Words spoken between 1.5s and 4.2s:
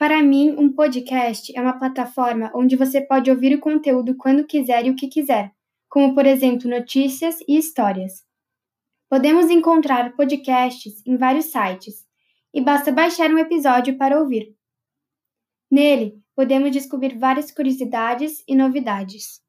é uma plataforma onde você pode ouvir o conteúdo